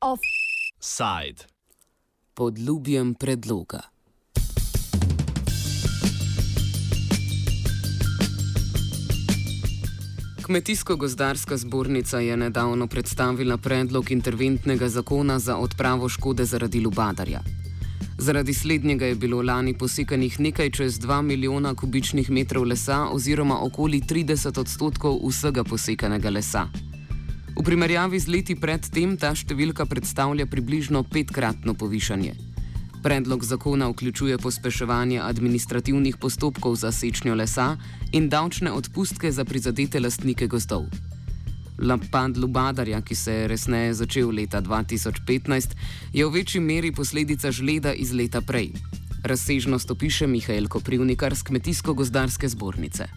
[0.00, 1.44] Offside.
[2.34, 3.80] Pod ljubjem predloga.
[10.42, 17.59] Kmetijsko-gozdarska zbornica je nedavno predstavila predlog interventnega zakona za odpravo škode zaradi lubadarja.
[18.20, 24.00] Zaradi slednjega je bilo lani posekanih nekaj čez 2 milijona kubičnih metrov lesa oziroma okoli
[24.00, 26.66] 30 odstotkov vsega posekanega lesa.
[27.56, 32.34] V primerjavi z leti predtem ta številka predstavlja približno petkratno povišanje.
[33.02, 37.78] Predlog zakona vključuje pospeševanje administrativnih postopkov za sečnjo lesa
[38.12, 41.09] in davčne odpustke za prizadete lastnike gozdov.
[41.82, 45.76] Lapad Lubadarja, ki se je resneje začel leta 2015,
[46.12, 48.72] je v večji meri posledica žleda iz leta prej.
[49.24, 53.08] Razsežnost opiše Mihajl Koprivnikar z Kmetijsko-gozdarske zbornice.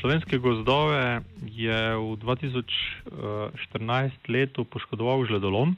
[0.00, 5.76] Slovenske gozdove je v 2014 letu poškodoval žledolom.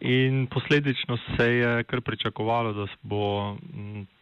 [0.00, 3.56] In posledično se je kar pričakovalo, da bo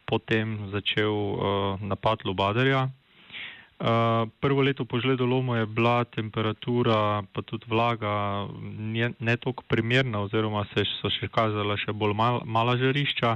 [0.08, 1.36] potem začel uh,
[1.80, 2.88] napad Lubadarja.
[3.80, 8.44] Uh, prvo leto po žledolomu je bila temperatura, pa tudi vlaga,
[8.76, 13.30] ne, ne toliko primerna, oziroma se so še kazala še bolj mal, mala žarišča.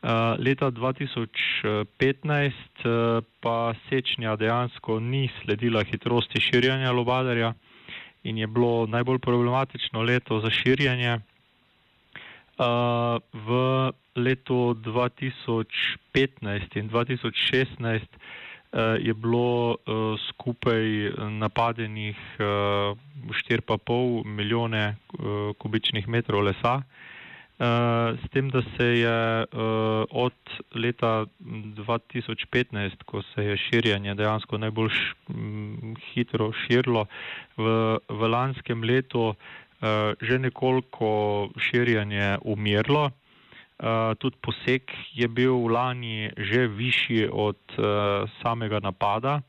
[0.00, 7.52] Uh, leta 2015 uh, pa sečnja dejansko ni sledila hitrosti širjanja Lubadarja
[8.24, 11.20] in je bilo najbolj problematično leto za širjanje.
[12.56, 15.68] Uh, v letu 2015
[16.80, 18.48] in 2016 uh,
[19.00, 20.84] je bilo uh, skupaj
[21.30, 22.98] napadenih uh,
[23.48, 24.96] 4,5 milijone
[25.58, 26.82] kubičnih metrov lesa,
[28.16, 29.46] s tem, da se je
[30.10, 30.32] od
[30.74, 37.04] leta 2015, ko se je širjenje dejansko najbolj š, m, hitro širilo,
[37.56, 39.34] v, v lanskem letu
[40.20, 43.10] že nekoliko širjenje umirlo.
[43.80, 49.40] Uh, tudi poseg je bil v lani že višji od uh, samega napada.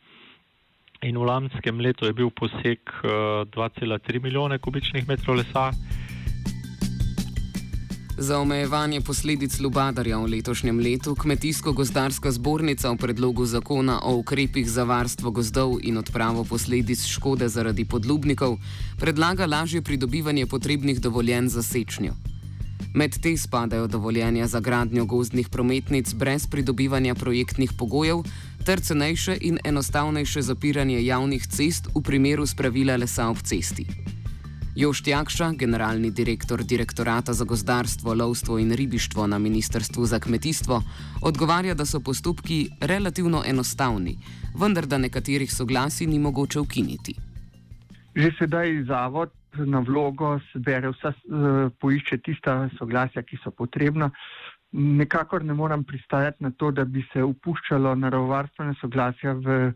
[1.03, 5.75] In v lanskem letu je bil poseg uh, 2,3 milijone kubičnih metrov lesa.
[8.21, 14.87] Za omejevanje posledic lubadarja v letošnjem letu Kmetijsko-gozdarska zbornica v predlogu zakona o ukrepih za
[14.87, 18.61] varstvo gozdov in odpravo posledic škode zaradi podlubnikov
[18.95, 22.30] predlaga lažje pridobivanje potrebnih dovoljenj za sečnjo.
[22.93, 28.23] Med te spadajo dovoljenja za gradnjo gozdnih prometnic brez pridobivanja projektnih pogojev
[28.65, 33.85] ter cenejše in enostavnejše zapiranje javnih cest v primeru spravila lesa ob cesti.
[34.75, 40.83] Jošt Jakša, generalni direktor Direktorata za gozdarstvo, lovstvo in ribištvo na Ministrstvu za kmetijstvo,
[41.21, 44.17] odgovarja, da so postopki relativno enostavni,
[44.55, 47.15] vendar da nekaterih soglasij ni mogoče ukiniti.
[48.15, 51.13] Že sedaj zavod na vlogo zbere vsa,
[51.79, 54.09] poišče tista soglasja, ki so potrebna.
[54.71, 59.73] Nekakor ne moram pristajati na to, da bi se upuščalo naravovarstvene soglasja v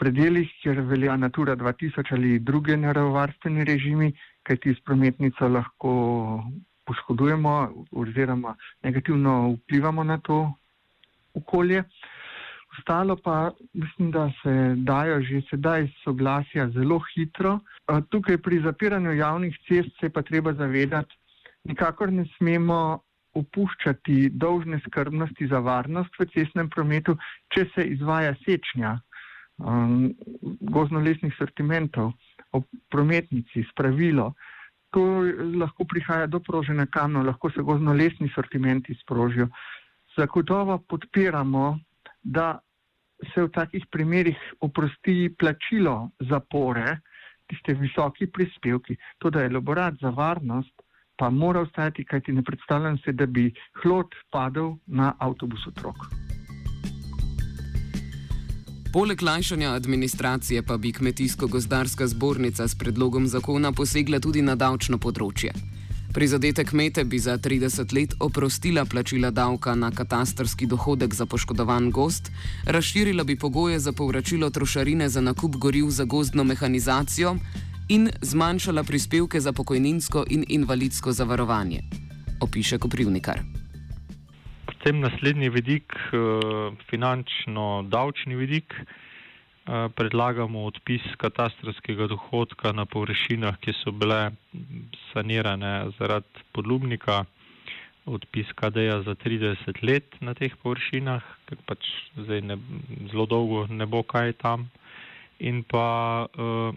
[0.00, 4.12] predeljih, kjer velja Natura 2000 ali druge naravovarstveni režimi,
[4.42, 5.92] kajti s prometnico lahko
[6.86, 7.52] poškodujemo
[7.92, 10.52] oziroma negativno vplivamo na to
[11.34, 11.84] okolje.
[12.78, 17.58] Ostalo pa mislim, da se dajo že sedaj soglasja zelo hitro.
[17.86, 21.16] Tukaj pri zapiranju javnih cest se pa treba zavedati,
[21.64, 23.00] nikakor ne smemo
[23.34, 27.16] upuščati dolžne skrbnosti za varnost v cestnem prometu,
[27.54, 28.96] če se izvaja sečnja
[29.58, 30.10] um,
[30.60, 32.12] gozdno-lesnih sortimentov,
[32.52, 34.32] o prometnici, spravilo.
[34.90, 35.22] To
[35.60, 39.46] lahko prihaja do proženja kamna, lahko se gozdno-lesni sortimenti sprožijo.
[40.16, 41.78] Zagotovo podpiramo,
[42.22, 42.58] da
[43.34, 46.98] se v takih primerih oprosti plačilo zapore,
[47.50, 48.96] tiste visoki prispevki.
[49.18, 50.74] To, da je elaborat za varnost,
[51.16, 53.50] pa mora ostati, kajti ne predstavljam se, da bi
[53.82, 56.08] hlod padel na avtobus otrok.
[58.92, 65.52] Poleg lajšanja administracije pa bi Kmetijsko-gozdarska zbornica s predlogom zakona posegla tudi na davčno področje.
[66.14, 72.32] Prizadete kmete bi za 30 let oprostila plačila davka na katastarski dohodek za poškodovan gost,
[72.66, 77.36] razširila bi pogoje za povračilo trošarine za nakup goriv za gozdno mehanizacijo
[77.88, 81.80] in zmanjšala prispevke za pokojninsko in invalidsko zavarovanje.
[82.40, 83.38] Opiše Koprivnikar.
[84.66, 86.18] Potem naslednji vidik, eh,
[86.90, 94.30] finančno-davčni vidik, eh, predlagamo odpis katastrskega dohodka na površinah, ki so bile
[95.12, 97.24] sanirane zaradi podlubnika.
[98.06, 101.84] odpis KD-ja za 30 let na teh površinah, ker pač
[102.16, 102.56] zdaj ne,
[103.12, 104.70] zelo dolgo ne bo kaj tam.
[105.40, 106.26] In pa,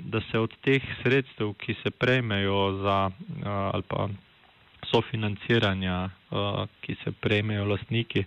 [0.08, 2.98] da se od teh sredstev, ki se prejmejo za
[3.44, 4.08] ali pa
[4.88, 5.98] sofinanciranja,
[6.82, 8.24] ki se prejmejo lastniki,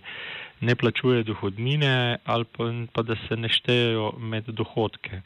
[0.61, 5.21] ne plačuje dohodnine ali pa, pa da se ne štejejo med dohodke,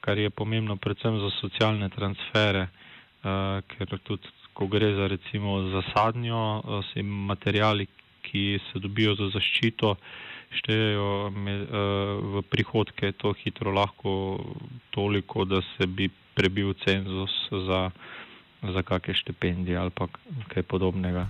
[0.00, 2.68] kar je pomembno predvsem za socialne transfere,
[3.22, 7.86] ker tudi ko gre za recimo zasadnjo, se materijali,
[8.22, 9.94] ki se dobijo za zaščito,
[10.52, 11.64] štejejo med,
[12.34, 14.12] v prihodke, to hitro lahko
[14.90, 17.90] toliko, da se bi prebil cenzus za,
[18.62, 20.08] za kakšne štipendije ali pa
[20.52, 21.26] kaj podobnega.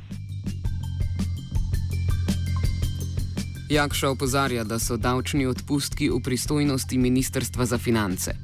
[3.73, 8.35] Jakša opozarja, da so davčni odpustki v pristojnosti Ministrstva za finance.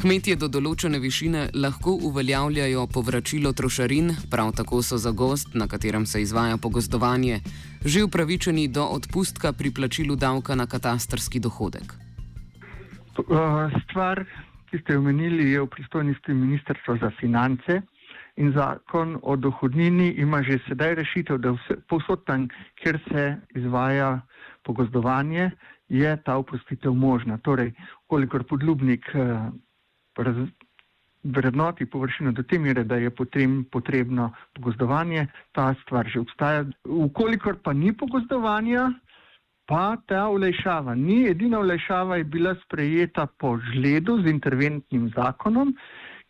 [0.00, 6.06] Kmetje do določene višine lahko uveljavljajo povračilo trošarin, prav tako so za gost, na katerem
[6.08, 7.42] se izvaja pogozdovanje,
[7.84, 11.92] že upravičeni do odpustka pri plačilu davka na katastrski dohodek.
[13.84, 14.24] Stvar,
[14.72, 17.82] ki ste jo omenili, je v pristojnosti Ministrstva za finance
[18.40, 22.48] in zakon o dohodnini ima že sedaj rešitev, da vse, povsod tam,
[22.80, 24.22] kjer se izvaja
[24.64, 25.50] pogozdovanje,
[25.92, 27.36] je ta oprostitev možna.
[27.44, 27.74] Torej,
[28.08, 29.04] kolikor podlubnik
[31.22, 36.64] vrednoti površino do te mere, da je potrem, potrebno pogozdovanje, ta stvar že obstaja.
[36.84, 38.90] Ukolikor pa ni pogozdovanja,
[39.66, 41.26] pa ta olejšava ni.
[41.28, 45.74] Edina olejšava je bila sprejeta po žledu z interventnim zakonom,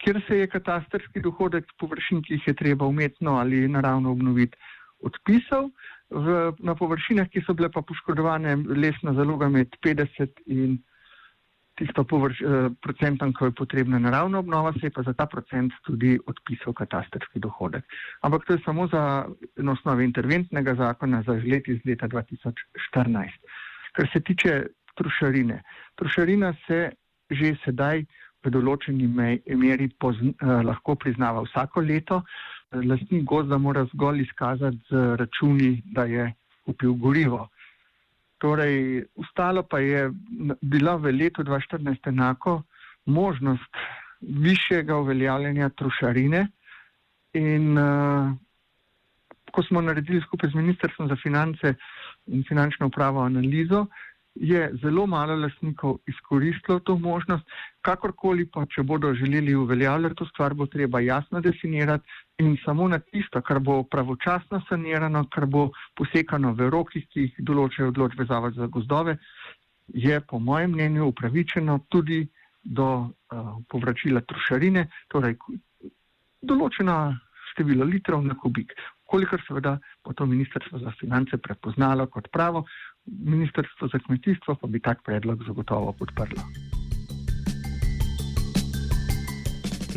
[0.03, 4.59] kjer se je katastrski dohodek površin, ki jih je treba umetno ali naravno obnoviti,
[5.00, 5.71] odpisal.
[6.11, 10.81] V, na površinah, ki so bile pa poškodovane lesna zaloga med 50 in
[11.81, 15.73] tisto površ, eh, procentom, ko je potrebna naravna obnova, se je pa za ta procent
[15.87, 17.85] tudi odpisal katastrski dohodek.
[18.21, 19.25] Ampak to je samo za
[19.56, 23.41] na osnovi interventnega zakona za let iz leta 2014.
[23.97, 24.67] Kar se tiče
[24.97, 25.62] trošarine.
[25.97, 26.91] Trošarina se
[27.31, 28.03] že sedaj
[28.43, 32.23] v določeni meri pozn, eh, lahko priznava vsako leto.
[32.73, 36.35] Lastnik gozda mora zgolj izkazati z računi, da je
[36.67, 37.49] kupil gorivo.
[38.41, 40.11] Torej, ustalo pa je
[40.63, 42.63] bila v letu 2014 enako
[43.07, 43.77] možnost
[44.21, 46.47] višjega uveljavljanja trošarine
[47.35, 48.33] in uh,
[49.51, 51.75] ko smo naredili skupaj z Ministrstvom za finance
[52.27, 53.87] in finančno upravo analizo,
[54.35, 57.45] je zelo malo lastnikov izkoristilo to možnost,
[57.83, 62.05] kakorkoli pa, če bodo želeli uveljavljati to stvar, bo treba jasno definirati
[62.41, 67.41] in samo na tisto, kar bo pravočasno sanirano, kar bo posekano v rokih, ki jih
[67.45, 69.19] določajo odločbe Zavod za gozdove,
[69.95, 72.23] je po mojem mnenju upravičeno tudi
[72.63, 75.37] do uh, povračila trošarine, torej
[76.41, 76.97] določena
[77.53, 78.73] število litrov na kubik.
[79.11, 79.75] Kolikor seveda
[80.07, 82.65] bo to ministrstvo za finance prepoznalo kot pravo,
[83.07, 86.80] Ministrstvo za kmetijstvo pa bi tak predlog zagotovo podprlo.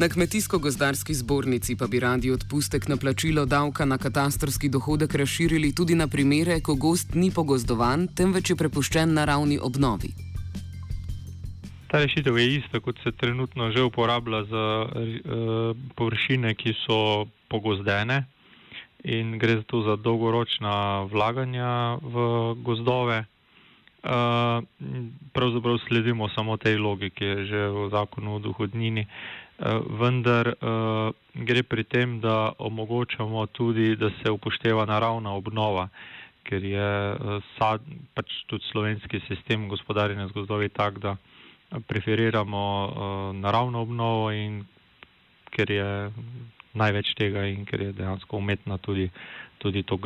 [0.03, 5.95] Na kmetijsko-gozdarski zbornici pa bi radi odpustek na plačilo davka na katastrski dohodek razširili tudi
[5.95, 10.09] na primere, ko gost ni pogozdovan, temveč je prepuščen naravni obnovi.
[11.87, 18.25] Ta rešitev je ista, kot se trenutno že uporablja za uh, površine, ki so pogozdene
[19.03, 22.25] in gre za to za dolgoročna vlaganja v
[22.59, 23.23] gozdove.
[24.03, 24.67] Uh,
[25.31, 29.07] pravzaprav sledimo samo tej logiki, že v zakonu o dohodnini,
[29.99, 35.87] vendar uh, gre pri tem, da omogočamo tudi, da se upošteva naravna obnova,
[36.43, 37.81] ker je uh, sad,
[38.13, 41.15] pač tudi slovenski sistem gospodarjenja z gozdovi tak, da
[41.81, 42.63] preferiramo
[43.33, 44.59] naravno obnovo in
[45.49, 45.87] ker je
[46.73, 49.09] največ tega in ker je dejansko umetna tudi,
[49.57, 49.97] tudi to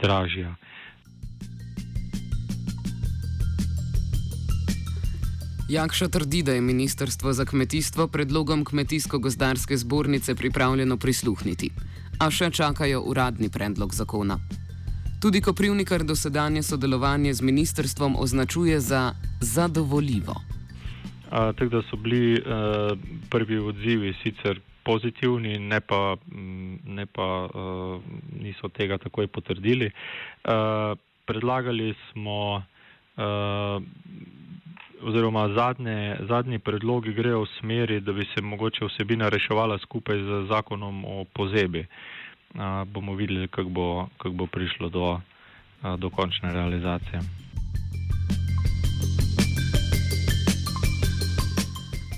[0.00, 0.54] dražja.
[5.70, 11.70] Jakša trdi, da je Ministrstvo za kmetijstvo predlogom Kmetijsko-gozdarske zbornice pripravljeno prisluhniti,
[12.18, 14.38] a še čakajo uradni predlog zakona.
[15.22, 20.34] Tudi Koprivnikar dosedanje sodelovanje z ministrstvom označuje za zadovoljivo.
[21.30, 22.98] Tako da so bili uh,
[23.30, 26.16] prvi odzivi sicer pozitivni, ne pa,
[26.84, 28.02] ne pa uh,
[28.42, 29.86] niso tega takoj potrdili.
[29.86, 33.82] Uh, predlagali smo, uh,
[35.02, 40.46] oziroma zadnje, zadnji predlogi grejo v smeri, da bi se mogoče vsebina reševala skupaj z
[40.48, 41.86] zakonom o pozebi.
[42.54, 45.20] Uh, bomo videli, kako bo, kak bo prišlo do,
[45.82, 47.20] uh, do končne realizacije.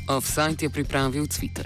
[0.08, 1.60] Offside je pripravil Twitter.